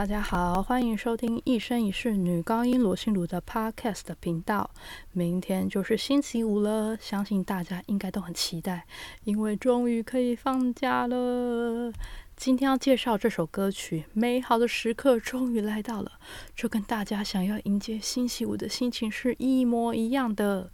[0.00, 4.70] 大家好，欢迎收听一生一世女高音罗心如的 Podcast 频道。
[5.12, 8.86] 明天就是星期五了，相信大家应该都很期待，
[9.24, 11.92] 因为终于可以放假了。
[12.34, 16.12] 今天要介绍这首歌曲，美好的时刻终于来到了，
[16.56, 20.70] 就跟大家想要迎接星期五的心情是一模一样的。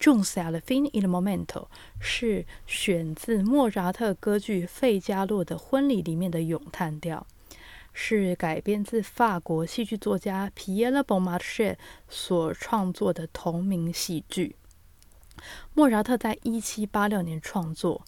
[0.00, 1.68] Giunse alla fine il momento
[2.00, 7.24] 是选自莫扎特歌剧《费加洛的婚礼》里面的咏叹调。
[7.94, 14.56] 是改编自法国戏剧作家皮耶勒·博马切所创作的同名戏剧。
[15.72, 18.04] 莫扎特在一七八六年创作，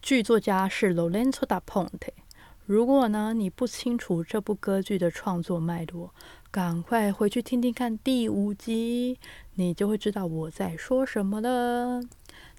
[0.00, 2.12] 剧作家是 Lorenzo da Ponte。
[2.64, 6.14] 如果呢你不清楚这部歌剧的创作脉络，
[6.50, 9.18] 赶快回去听听看第五集，
[9.54, 12.00] 你就会知道我在说什么了。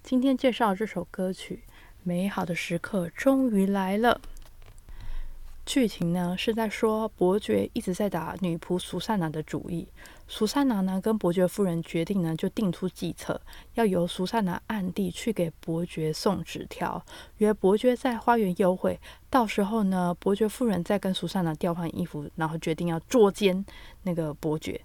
[0.02, 1.62] 今天介绍这首歌曲，
[2.02, 4.20] 美好的时刻终于来了。
[5.74, 9.88] 剧情呢是在说伯爵一直在打女仆苏珊娜的主意。
[10.28, 13.40] 苏珊娜呢跟伯爵夫人决定呢就定出计策，
[13.74, 17.04] 要由苏珊娜暗地去给伯爵送纸条，
[17.38, 19.00] 约伯爵在花园幽会。
[19.28, 23.66] 到时候呢，伯爵夫人再跟苏珊娜调换衣服，然后决定要捉奸
[24.04, 24.80] 那个伯爵。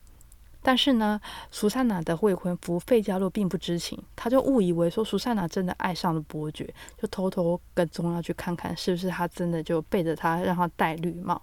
[0.61, 11.41] 但是呢，苏珊娜的未婚夫费加洛并不知情，他就误以为说苏珊娜真的爱上了伯爵，就偷偷跟踪要去看看是不是他真的就背着他让他戴绿帽。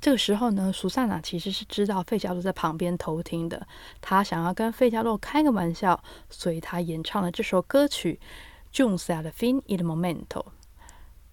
[0.00, 3.66] 这个时候呢，苏珊娜其实是知道费加洛在旁边偷听的，
[4.00, 8.18] 他想要跟费加洛开个玩笑，所以他演唱了这首歌曲
[8.76, 10.24] 《Giunse alla fine il momento》。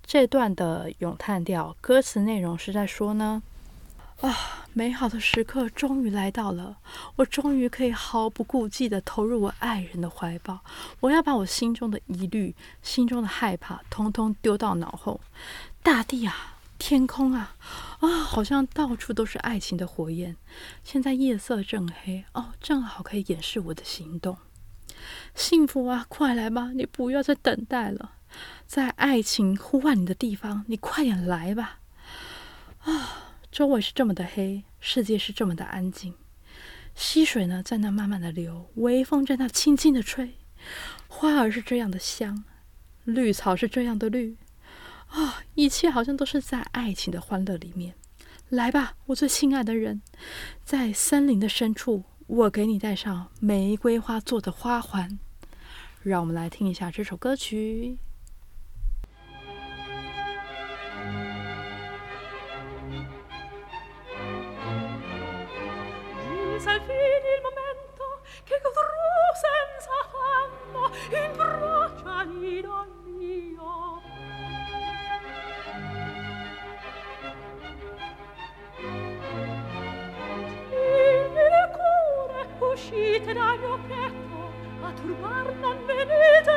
[0.06, 3.42] 这段的咏叹调歌词内容是在说呢。
[4.22, 6.78] 啊，美好的时刻终于来到了，
[7.18, 10.60] 我终于可以毫不顾忌地投入我爱人的怀抱。
[11.00, 15.22] 我要把我心中的疑虑、心中的害怕，通通丢到脑后。
[15.84, 17.56] 大地啊，天空啊，
[18.00, 20.36] 啊，好像到处都是爱情的火焰。
[20.84, 24.40] 现在夜色正黑，哦，正好可以掩饰我的行动。
[25.36, 28.14] 幸福啊，快来吧，你不要再等待了，
[28.66, 31.78] 在爱情呼唤你的地方，你快点来吧。
[32.80, 33.26] 啊。
[33.52, 36.14] 周围是这么的黑，世界是这么的安静。
[36.96, 40.36] 溪水呢，在那慢慢的流，微风在那轻轻的吹，
[41.08, 42.44] 花儿是这样的香，
[43.04, 44.38] 绿草是这样的绿，
[45.08, 47.96] 啊，一切好像都是在爱情的欢乐里面。
[48.50, 50.02] 来吧，我最亲爱的人，
[50.64, 55.20] 在森林的深处，我给你戴上玫瑰花做的花环。
[56.02, 58.00] 让我们来听一下这首歌曲。
[66.68, 68.84] giunse il momento che godrò
[69.34, 70.92] senza affanno
[71.24, 74.02] in braccia mio.
[80.70, 86.57] Timide cure uscite dal mio petto a turbar non venite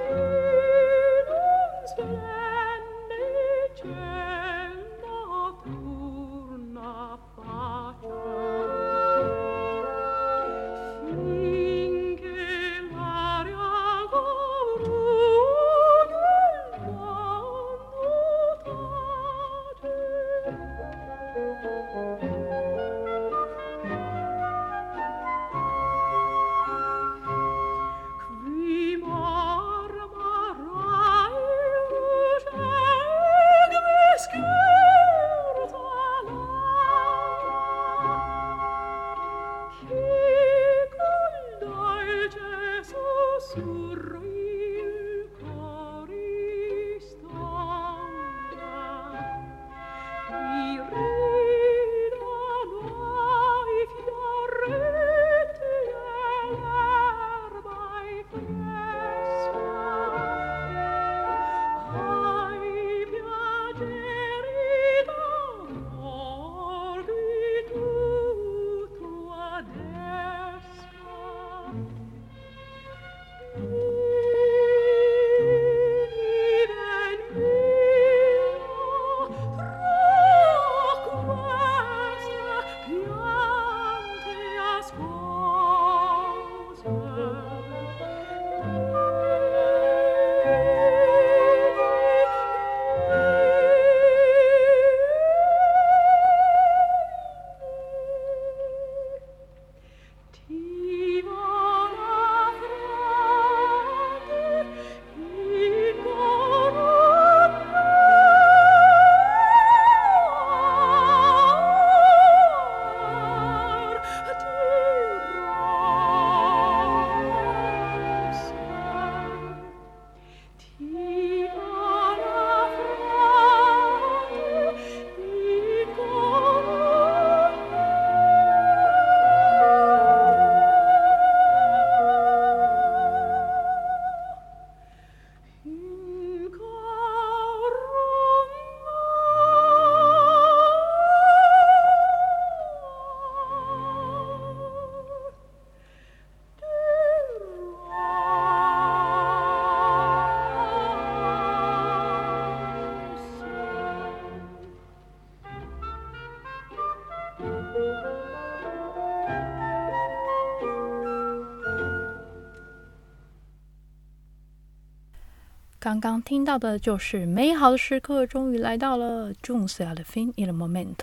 [165.79, 170.95] 刚刚听到的就是《美好的时刻终于来到了》，June's at the fin in moment。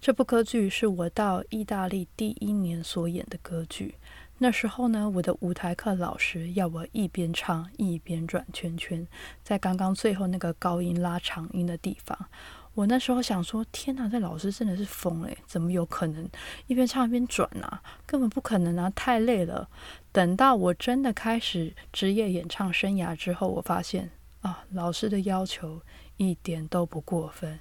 [0.00, 3.94] 这部歌剧是我到意大利第一年所演的歌剧。
[4.38, 9.06] 那时候呢，我的舞台课老师要我一边唱一边转圈圈，
[9.44, 12.28] 在刚刚最后那个高音拉长音的地方，
[12.76, 16.28] 我那时候想说：天哪，这老师真的是疯了，怎么有可能
[16.66, 17.82] 一边唱一边转啊？
[18.04, 19.66] 根本不可能啊，太累了。
[20.12, 24.10] 等到我真的开始职业演唱生涯之后，我发现
[24.42, 25.80] 啊，老师的要求
[26.18, 27.58] 一点都不过分。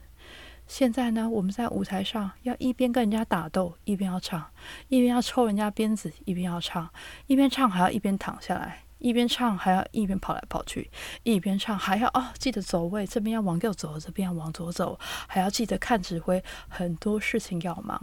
[0.68, 4.42] 现在呢，我们在舞台上要一边跟人家打斗，一边要唱；
[4.90, 6.90] 一边要抽人家鞭子，一边要唱；
[7.28, 8.85] 一边唱还要一边躺下来。
[9.06, 10.90] 一边唱还要一边跑来跑去，
[11.22, 14.98] 一边唱还要哦记得走位，这边要往右走，这边要往左走，
[15.28, 18.02] 还要记得看指挥，很多事情要忙。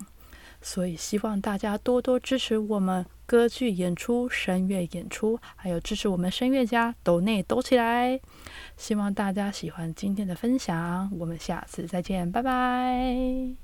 [0.61, 8.21] 所以希望大家多多支持我们歌剧演出、声乐演出，还有支持我们声乐家抖内抖起来。
[8.77, 13.62] 希望大家喜欢今天的分享，我们下次再见，拜拜。